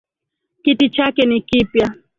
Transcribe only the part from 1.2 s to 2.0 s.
ni kipya.